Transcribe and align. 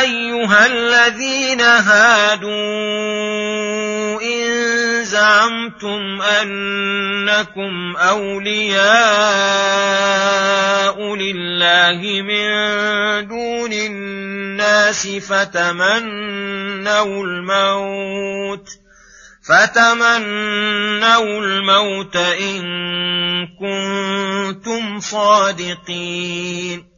أيها 0.00 0.66
الذين 0.66 1.60
هادوا 1.60 2.48
إن 4.22 5.04
زعمتم 5.04 6.22
أنكم 6.22 7.96
أولياء 7.96 8.88
لله 11.14 12.22
من 12.22 12.48
دون 13.28 13.72
الناس 13.72 15.06
فتمنوا 15.06 16.44
الموت 17.24 18.68
فتمنوا 19.48 21.24
الموت 21.40 22.16
إن 22.16 22.62
كنتم 23.60 25.00
صادقين 25.00 26.97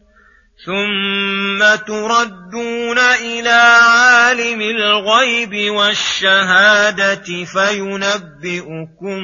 ثم 0.65 1.59
تردون 1.87 2.97
إلى 2.97 3.61
عالم 3.81 4.61
الغيب 4.61 5.73
والشهاده 5.75 7.23
فينبئكم 7.53 9.19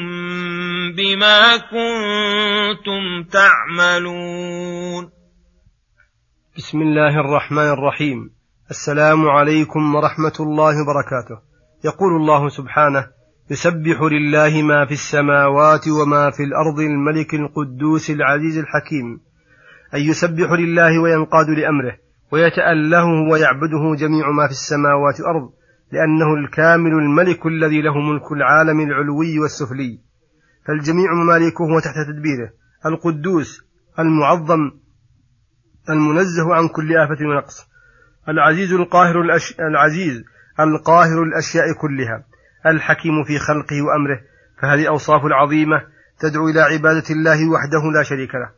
بما 0.98 1.58
كنتم 1.58 3.24
تعملون. 3.32 5.12
بسم 6.58 6.82
الله 6.82 7.20
الرحمن 7.20 7.70
الرحيم. 7.70 8.30
السلام 8.72 9.30
عليكم 9.30 9.96
ورحمة 9.96 10.38
الله 10.40 10.82
وبركاته. 10.82 11.42
يقول 11.86 12.16
الله 12.22 12.50
سبحانه 12.50 13.08
يسبح 13.52 14.02
لله 14.02 14.62
ما 14.62 14.86
في 14.86 14.92
السماوات 14.92 15.88
وما 15.88 16.32
في 16.32 16.44
الأرض 16.44 16.80
الملك 16.80 17.34
القدوس 17.34 18.10
العزيز 18.10 18.58
الحكيم. 18.58 19.27
أن 19.94 20.00
يسبح 20.00 20.52
لله 20.52 21.02
وينقاد 21.02 21.50
لأمره 21.50 21.98
ويتأله 22.32 23.06
ويعبده 23.32 23.96
جميع 23.98 24.32
ما 24.32 24.46
في 24.46 24.52
السماوات 24.52 25.20
والأرض 25.20 25.50
لأنه 25.92 26.34
الكامل 26.34 26.92
الملك 26.92 27.46
الذي 27.46 27.82
له 27.82 27.98
ملك 27.98 28.32
العالم 28.32 28.80
العلوي 28.80 29.40
والسفلي. 29.40 30.00
فالجميع 30.68 31.14
ممالكه 31.14 31.64
وتحت 31.64 31.96
تدبيره 32.08 32.50
القدوس 32.86 33.62
المعظم 34.00 34.72
المنزه 35.90 36.56
عن 36.56 36.68
كل 36.68 36.98
آفة 36.98 37.26
ونقص 37.26 37.68
العزيز 38.30 38.74
القاهر 38.74 39.22
الأش... 39.22 39.60
العزيز 39.60 40.24
القاهر 40.60 41.24
الأشياء 41.24 41.66
كلها 41.82 42.26
الحكيم 42.66 43.24
في 43.24 43.40
خلقه 43.40 43.82
وأمره. 43.82 44.20
فهذه 44.62 44.88
أوصاف 44.88 45.26
العظيمة 45.26 45.82
تدعو 46.20 46.50
إلى 46.50 46.62
عبادة 46.62 47.10
الله 47.10 47.50
وحده 47.50 47.92
لا 47.98 48.04
شريك 48.04 48.36
له. 48.36 48.50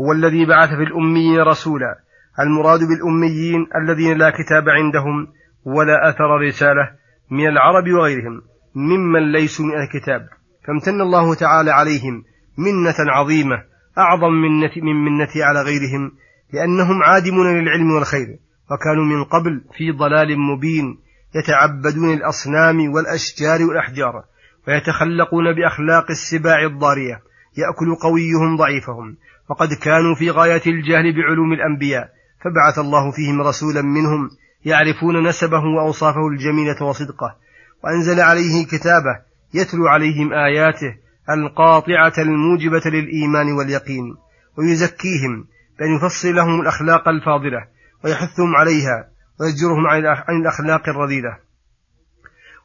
هو 0.00 0.12
الذي 0.12 0.46
بعث 0.46 0.68
في 0.68 0.82
الأميين 0.82 1.40
رسولا. 1.40 1.94
المراد 2.40 2.80
بالأميين 2.80 3.66
الذين 3.76 4.18
لا 4.18 4.30
كتاب 4.30 4.68
عندهم 4.68 5.26
ولا 5.64 6.08
أثر 6.08 6.40
رسالة 6.48 6.90
من 7.30 7.48
العرب 7.48 7.84
وغيرهم 7.88 8.42
ممن 8.74 9.32
ليسوا 9.32 9.64
من 9.66 9.74
الكتاب. 9.74 10.28
فامتن 10.66 11.00
الله 11.00 11.34
تعالى 11.34 11.70
عليهم 11.70 12.24
منة 12.58 12.94
عظيمة 12.98 13.64
أعظم 13.98 14.32
منة 14.32 14.70
من 14.76 15.04
منته 15.04 15.44
على 15.44 15.62
غيرهم 15.62 16.12
لأنهم 16.52 17.02
عادمون 17.02 17.46
للعلم 17.46 17.90
والخير 17.90 18.38
وكانوا 18.70 19.04
من 19.04 19.24
قبل 19.24 19.64
في 19.76 19.90
ضلال 19.90 20.38
مبين 20.38 20.98
يتعبدون 21.34 22.12
الأصنام 22.12 22.94
والأشجار 22.94 23.62
والأحجار 23.62 24.24
ويتخلقون 24.68 25.52
بأخلاق 25.54 26.10
السباع 26.10 26.64
الضارية 26.64 27.22
يأكل 27.58 27.94
قويهم 28.02 28.56
ضعيفهم 28.56 29.16
وقد 29.50 29.68
كانوا 29.82 30.14
في 30.14 30.30
غاية 30.30 30.62
الجهل 30.66 31.16
بعلوم 31.16 31.52
الأنبياء 31.52 32.08
فبعث 32.44 32.78
الله 32.78 33.10
فيهم 33.10 33.42
رسولا 33.42 33.82
منهم 33.82 34.30
يعرفون 34.64 35.28
نسبه 35.28 35.62
وأوصافه 35.76 36.28
الجميلة 36.28 36.82
وصدقه 36.82 37.36
وأنزل 37.84 38.20
عليه 38.20 38.66
كتابه 38.66 39.20
يتلو 39.54 39.86
عليهم 39.86 40.32
آياته 40.32 40.96
القاطعة 41.30 42.12
الموجبة 42.18 42.82
للإيمان 42.86 43.52
واليقين 43.52 44.14
ويزكيهم 44.58 45.46
بأن 45.78 45.96
يفصل 45.96 46.34
لهم 46.34 46.60
الأخلاق 46.60 47.08
الفاضلة 47.08 47.66
ويحثهم 48.04 48.56
عليها 48.56 49.08
ويزجرهم 49.40 49.86
عن 49.86 50.40
الأخلاق 50.40 50.88
الرذيلة. 50.88 51.38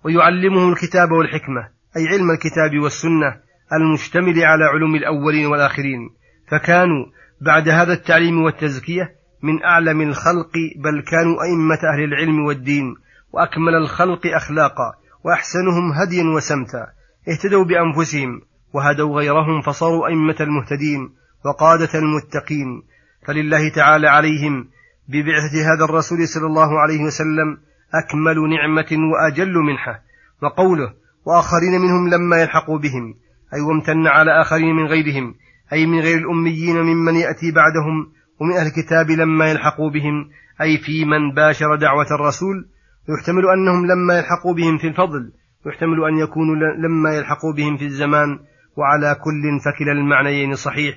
ويعلمهم 0.06 0.72
الكتاب 0.72 1.12
والحكمة 1.12 1.62
أي 1.98 2.08
علم 2.08 2.32
الكتاب 2.32 2.80
والسنة 2.84 3.42
المشتمل 3.74 4.44
على 4.44 4.64
علوم 4.66 4.96
الأولين 4.96 5.46
والآخرين. 5.46 6.10
فكانوا 6.52 7.06
بعد 7.42 7.70
هذا 7.70 7.94
التعليم 7.94 8.42
والتزكية 8.44 9.16
من 9.44 9.64
أعلم 9.64 10.02
الخلق 10.02 10.52
بل 10.78 11.04
كانوا 11.12 11.44
أئمة 11.44 11.80
أهل 11.94 12.04
العلم 12.04 12.46
والدين 12.46 12.96
وأكمل 13.34 13.76
الخلق 13.76 14.28
أخلاقا 14.28 14.94
وأحسنهم 15.26 15.92
هديا 15.94 16.24
وسمتا. 16.24 16.88
اهتدوا 17.30 17.64
بأنفسهم 17.64 18.42
وهدوا 18.74 19.16
غيرهم 19.16 19.62
فصاروا 19.62 20.08
أئمة 20.08 20.36
المهتدين 20.42 21.10
وقادة 21.46 22.00
المتقين. 22.00 22.84
فلله 23.28 23.70
تعالى 23.70 24.08
عليهم 24.08 24.68
ببعثة 25.08 25.74
هذا 25.74 25.86
الرسول 25.86 26.28
صلى 26.28 26.46
الله 26.46 26.80
عليه 26.80 27.04
وسلم 27.04 27.58
أكمل 27.94 28.50
نعمة 28.50 29.12
وأجل 29.12 29.54
منحة. 29.54 30.02
وقوله 30.44 30.94
وآخرين 31.26 31.82
منهم 31.82 32.10
لما 32.10 32.42
يلحقوا 32.42 32.80
بهم 32.80 33.16
أي 33.54 33.62
وامتن 33.62 34.08
على 34.08 34.42
آخرين 34.42 34.76
من 34.76 34.86
غيرهم 34.86 35.36
أي 35.74 35.86
من 35.86 36.00
غير 36.00 36.18
الأميين 36.18 36.76
ممن 36.76 37.16
يأتي 37.16 37.52
بعدهم 37.52 38.12
ومن 38.40 38.54
أهل 38.54 38.68
الكتاب 38.68 39.12
لما 39.12 39.52
يلحقوا 39.52 39.90
بهم 39.90 40.30
أي 40.62 40.78
في 40.78 41.06
من 41.06 41.34
باشر 41.36 41.76
دعوة 41.76 42.08
الرسول. 42.12 42.68
ويحتمل 43.10 43.44
أنهم 43.50 43.86
لما 43.86 44.18
يلحقوا 44.18 44.54
بهم 44.54 44.78
في 44.78 44.88
الفضل 44.88 45.32
ويحتمل 45.66 46.04
أن 46.04 46.18
يكونوا 46.18 46.56
لما 46.56 47.16
يلحقوا 47.16 47.54
بهم 47.54 47.78
في 47.78 47.86
الزمان. 47.86 48.40
وعلى 48.78 49.16
كل 49.16 49.60
فكلا 49.66 49.92
المعنيين 49.92 50.56
صحيح. 50.56 50.96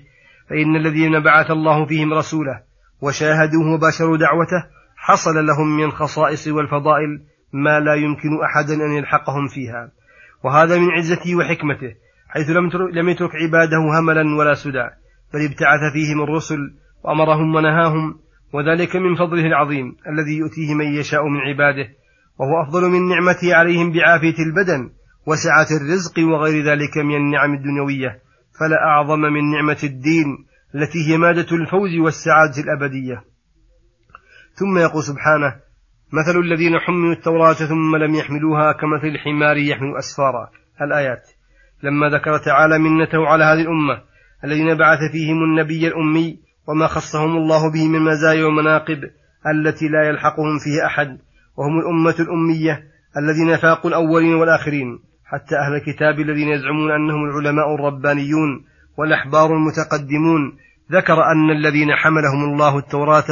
فإن 0.51 0.77
الذين 0.77 1.21
بعث 1.21 1.51
الله 1.51 1.87
فيهم 1.87 2.15
رسوله 2.15 2.63
وشاهدوه 3.01 3.75
وباشروا 3.75 4.17
دعوته 4.17 4.67
حصل 4.97 5.47
لهم 5.47 5.77
من 5.77 5.85
الخصائص 5.85 6.49
والفضائل 6.49 7.21
ما 7.53 7.81
لا 7.81 7.95
يمكن 7.95 8.43
أحدا 8.45 8.75
أن 8.75 8.93
يلحقهم 8.93 9.49
فيها. 9.49 9.91
وهذا 10.45 10.79
من 10.79 10.91
عزته 10.91 11.37
وحكمته. 11.37 11.95
حيث 12.33 12.51
لم 12.95 13.09
يترك 13.09 13.31
عباده 13.35 13.77
هملا 13.99 14.37
ولا 14.39 14.55
سدى 14.55 14.87
بل 15.35 15.45
ابتعث 15.45 15.93
فيهم 15.93 16.23
الرسل 16.23 16.59
وأمرهم 17.05 17.55
ونهاهم 17.55 18.19
وذلك 18.53 18.97
من 18.97 19.15
فضله 19.15 19.47
العظيم 19.47 19.97
الذي 20.09 20.39
يؤتيه 20.39 20.75
من 20.75 20.87
يشاء 20.87 21.29
من 21.29 21.41
عباده 21.41 21.89
وهو 22.39 22.63
أفضل 22.63 22.89
من 22.89 23.09
نعمته 23.09 23.55
عليهم 23.55 23.93
بعافية 23.93 24.35
البدن 24.47 24.91
وسعة 25.27 25.67
الرزق 25.81 26.19
وغير 26.19 26.65
ذلك 26.65 26.99
من 26.99 27.17
النعم 27.17 27.55
الدنيوية 27.55 28.23
فلا 28.61 28.77
أعظم 28.77 29.21
من 29.21 29.51
نعمة 29.51 29.79
الدين 29.85 30.27
التي 30.75 30.99
هي 31.09 31.19
مادة 31.19 31.57
الفوز 31.57 31.99
والسعادة 32.05 32.63
الأبدية. 32.63 33.25
ثم 34.55 34.79
يقول 34.79 35.03
سبحانه 35.03 35.61
مثل 36.13 36.39
الذين 36.41 36.79
حملوا 36.79 37.13
التوراة 37.13 37.53
ثم 37.53 37.97
لم 37.97 38.15
يحملوها 38.15 38.73
كمثل 38.73 39.07
الحمار 39.07 39.57
يحمل 39.57 39.97
أسفارا. 39.99 40.51
الآيات. 40.83 41.32
لما 41.83 42.09
ذكر 42.09 42.39
تعالى 42.39 42.79
منته 42.79 43.27
على 43.27 43.45
هذه 43.45 43.61
الأمة 43.61 44.03
الذين 44.45 44.75
بعث 44.79 44.99
فيهم 45.13 45.45
النبي 45.45 45.87
الأمي 45.87 46.39
وما 46.69 46.87
خصهم 46.87 47.37
الله 47.37 47.73
به 47.73 47.89
من 47.89 48.01
مزايا 48.01 48.45
ومناقب 48.45 48.99
التي 49.47 49.89
لا 49.89 50.09
يلحقهم 50.09 50.59
فيها 50.59 50.87
أحد 50.87 51.19
وهم 51.57 51.79
الأمة 51.79 52.15
الأمية 52.21 52.83
الذين 53.17 53.57
فاقوا 53.57 53.91
الأولين 53.91 54.35
والآخرين 54.35 54.99
حتى 55.33 55.57
أهل 55.57 55.75
الكتاب 55.75 56.21
الذين 56.21 56.49
يزعمون 56.49 56.91
أنهم 56.91 57.25
العلماء 57.25 57.75
الربانيون 57.75 58.65
والأحبار 58.99 59.51
المتقدمون. 59.51 60.59
ذكر 60.93 61.15
أن 61.15 61.51
الذين 61.51 61.95
حملهم 61.97 62.45
الله 62.53 62.79
التوراة 62.79 63.25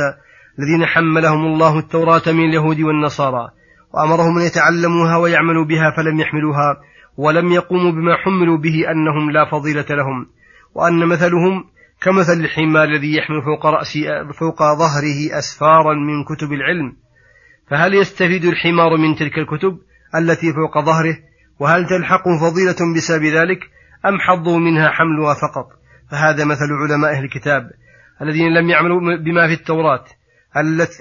الذين 0.59 0.87
حملهم 0.87 1.47
الله 1.47 1.79
التوراة 1.79 2.23
من 2.27 2.45
اليهود 2.49 2.81
والنصارى 2.81 3.49
وأمرهم 3.95 4.39
أن 4.39 4.45
يتعلموها 4.45 5.17
ويعملوا 5.17 5.65
بها 5.65 5.91
فلم 5.97 6.21
يحملوها. 6.21 6.77
ولم 7.17 7.53
يقوموا 7.53 7.93
بما 7.93 8.17
حملوا 8.17 8.59
به 8.59 8.91
أنهم 8.91 9.31
لا 9.31 9.51
فضيلة 9.51 9.87
لهم 9.91 10.27
وأن 10.75 11.07
مثلهم 11.07 11.65
كمثل 12.03 12.41
الحمار 12.41 12.85
الذي 12.85 13.17
يحمل 13.17 13.43
فوق 13.43 13.67
رأسه 13.67 14.01
فوق 14.41 14.59
ظهره 14.59 15.39
أسفارا 15.39 15.95
من 15.95 16.25
كتب 16.25 16.53
العلم. 16.53 16.97
فهل 17.71 17.95
يستفيد 17.95 18.45
الحمار 18.45 18.97
من 18.97 19.15
تلك 19.15 19.39
الكتب 19.39 19.79
التي 20.15 20.53
فوق 20.53 20.85
ظهره؟ 20.85 21.17
وهل 21.61 21.87
تلحقه 21.87 22.39
فضيلة 22.41 22.95
بسبب 22.97 23.25
ذلك؟ 23.25 23.61
أم 24.07 24.19
حظوا 24.19 24.59
منها 24.59 24.91
حملها 24.91 25.35
فقط؟ 25.35 25.67
فهذا 26.11 26.45
مثل 26.45 26.73
علماء 26.83 27.13
أهل 27.13 27.25
الكتاب 27.25 27.63
الذين 28.23 28.55
لم 28.55 28.69
يعملوا 28.69 29.01
بما 29.25 29.47
في 29.47 29.53
التوراة 29.61 30.05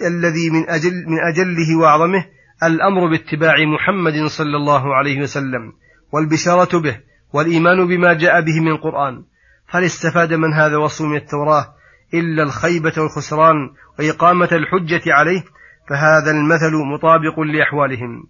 الذي 0.07 0.50
من 0.50 0.69
أجل 0.69 0.94
من 1.07 1.19
أجله 1.31 1.77
وأعظمه 1.81 2.25
الأمر 2.63 3.09
باتباع 3.09 3.53
محمد 3.73 4.25
صلى 4.27 4.57
الله 4.57 4.95
عليه 4.95 5.21
وسلم. 5.21 5.73
والبشارة 6.11 6.79
به 6.79 7.00
والإيمان 7.33 7.88
بما 7.88 8.13
جاء 8.13 8.41
به 8.41 8.59
من 8.59 8.71
القرآن 8.71 9.23
هل 9.67 9.83
استفاد 9.83 10.33
من 10.33 10.53
هذا 10.53 10.77
وصف 10.77 11.06
من 11.06 11.15
التوراة 11.15 11.73
إلا 12.13 12.44
الخيبة 12.44 12.94
والخسران 12.97 13.56
وإقامة 14.00 14.50
الحجة 14.51 15.13
عليه؟ 15.13 15.44
فهذا 15.89 16.31
المثل 16.31 16.75
مطابق 16.94 17.39
لأحوالهم. 17.39 18.23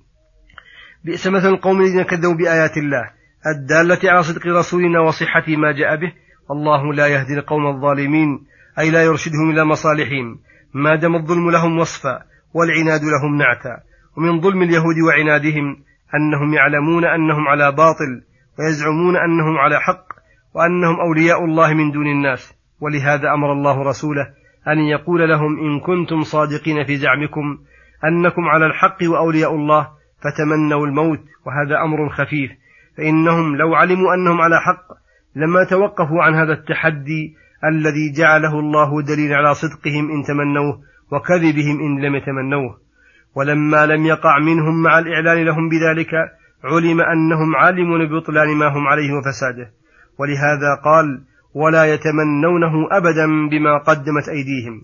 بئس 1.06 1.28
مثل 1.28 1.48
القوم 1.48 1.82
الذين 1.82 2.04
كذبوا 2.04 2.34
بآيات 2.34 2.78
الله 2.78 3.12
الدالة 3.56 4.12
على 4.12 4.24
صدق 4.24 4.48
رسولنا 4.48 5.00
وصحة 5.00 5.44
ما 5.48 5.72
جاء 5.72 5.96
به. 5.96 6.14
والله 6.50 6.94
لا 6.94 7.08
يهدي 7.08 7.34
القوم 7.34 7.68
الظالمين 7.68 8.46
أي 8.80 8.92
لا 8.92 9.04
يرشدهم 9.04 9.50
إلى 9.50 9.66
مصالحهم. 9.66 10.40
ما 10.74 10.96
دام 10.96 11.16
الظلم 11.16 11.52
لهم 11.52 11.80
وصفا 11.80 12.24
والعناد 12.54 13.02
لهم 13.04 13.38
نعتا. 13.38 13.84
ومن 14.18 14.42
ظلم 14.42 14.64
اليهود 14.64 14.96
وعنادهم 15.08 15.84
أنهم 16.16 16.54
يعلمون 16.54 17.06
أنهم 17.06 17.48
على 17.48 17.72
باطل 17.72 18.22
ويزعمون 18.60 19.16
أنهم 19.18 19.58
على 19.58 19.80
حق 19.80 20.06
وأنهم 20.56 21.00
أولياء 21.00 21.46
الله 21.46 21.74
من 21.74 21.92
دون 21.92 22.08
الناس. 22.08 22.54
ولهذا 22.82 23.34
أمر 23.34 23.52
الله 23.52 23.82
رسوله 23.84 24.28
أن 24.68 24.80
يقول 24.80 25.30
لهم 25.30 25.60
إن 25.60 25.80
كنتم 25.80 26.22
صادقين 26.22 26.84
في 26.84 26.96
زعمكم 26.96 27.58
أنكم 28.06 28.42
على 28.42 28.66
الحق 28.66 28.98
وأولياء 29.12 29.56
الله 29.56 29.88
فتمنوا 30.24 30.88
الموت 30.88 31.20
وهذا 31.46 31.82
أمر 31.84 32.10
خفيف. 32.10 32.52
فإنهم 32.98 33.56
لو 33.56 33.76
علموا 33.76 34.14
أنهم 34.14 34.42
على 34.42 34.60
حق 34.62 34.86
لما 35.36 35.64
توقفوا 35.64 36.24
عن 36.24 36.34
هذا 36.34 36.54
التحدي 36.54 37.36
الذي 37.64 38.12
جعله 38.18 38.60
الله 38.60 39.02
دليل 39.02 39.34
على 39.34 39.54
صدقهم 39.54 40.12
إن 40.12 40.24
تمنوه 40.24 40.80
وكذبهم 41.12 41.80
إن 41.80 42.02
لم 42.02 42.16
يتمنوه. 42.16 42.78
ولما 43.36 43.86
لم 43.86 44.06
يقع 44.06 44.40
منهم 44.40 44.84
مع 44.84 45.00
الإعلان 45.00 45.46
لهم 45.46 45.70
بذلك 45.70 46.12
علم 46.64 47.02
أنهم 47.02 47.56
عالمون 47.56 48.06
ببطلان 48.06 48.56
ما 48.58 48.68
هم 48.68 48.88
عليه 48.88 49.14
وفساده. 49.14 49.72
ولهذا 50.20 50.76
قال 50.84 51.22
ولا 51.54 51.94
يتمنونه 51.94 52.88
أبدا 52.92 53.26
بما 53.50 53.78
قدمت 53.78 54.30
أيديهم. 54.30 54.82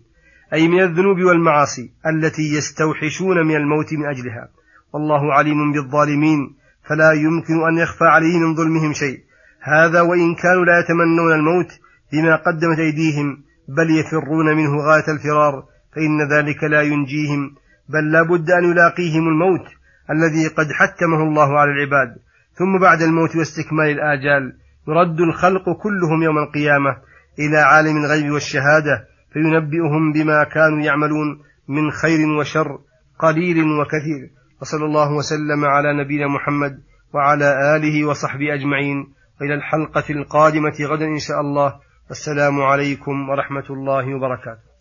أي 0.53 0.68
من 0.68 0.81
الذنوب 0.81 1.21
والمعاصي 1.21 1.92
التي 2.07 2.56
يستوحشون 2.57 3.47
من 3.47 3.56
الموت 3.56 3.94
من 3.94 4.06
أجلها. 4.06 4.50
والله 4.94 5.33
عليم 5.33 5.71
بالظالمين 5.71 6.56
فلا 6.89 7.12
يمكن 7.12 7.68
أن 7.68 7.77
يخفى 7.77 8.06
عليه 8.06 8.39
من 8.39 8.56
ظلمهم 8.56 8.94
شيء. 8.94 9.19
هذا 9.62 10.01
وإن 10.01 10.36
كانوا 10.36 10.65
لا 10.65 10.80
يتمنون 10.80 11.33
الموت 11.33 11.71
بما 12.13 12.36
قدمت 12.36 12.80
أيديهم 12.80 13.44
بل 13.68 14.00
يفرون 14.00 14.57
منه 14.57 14.77
غاية 14.77 15.07
الفرار 15.07 15.63
فإن 15.95 16.38
ذلك 16.38 16.63
لا 16.63 16.81
ينجيهم. 16.81 17.56
بل 17.90 18.12
لا 18.12 18.22
بد 18.24 18.52
أن 18.52 18.64
يلاقيهم 18.72 19.28
الموت 19.28 19.66
الذي 20.10 20.48
قد 20.48 20.68
حتمه 20.72 21.24
الله 21.24 21.60
على 21.60 21.72
العباد. 21.72 22.16
ثم 22.54 22.80
بعد 22.82 23.02
الموت 23.02 23.36
واستكمال 23.36 23.90
الآجال 23.90 24.58
يرد 24.88 25.20
الخلق 25.20 25.64
كلهم 25.84 26.24
يوم 26.24 26.38
القيامة 26.38 26.98
إلى 27.39 27.58
عالم 27.58 27.98
الغيب 27.98 28.32
والشهادة 28.32 29.08
فينبئهم 29.34 30.12
بما 30.13 30.44
كانوا 30.44 30.82
يعملون 30.82 31.42
من 31.68 31.92
خير 31.92 32.27
وشر 32.39 32.80
قليل 33.20 33.58
وكثير. 33.58 34.30
وصلى 34.62 34.86
الله 34.86 35.12
وسلم 35.12 35.65
على 35.65 36.04
نبينا 36.04 36.27
محمد 36.27 36.80
وعلى 37.13 37.75
آله 37.75 38.06
وصحبه 38.06 38.54
أجمعين. 38.54 39.13
وإلى 39.42 39.54
الحلقة 39.54 40.04
القادمة 40.10 40.75
غدا 40.82 41.06
إن 41.06 41.20
شاء 41.20 41.42
الله. 41.42 41.74
والسلام 42.10 42.62
عليكم 42.62 43.30
ورحمة 43.30 43.65
الله 43.70 44.15
وبركاته. 44.15 44.75